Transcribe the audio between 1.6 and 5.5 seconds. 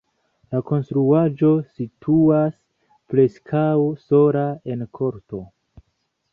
situas preskaŭ sola en korto.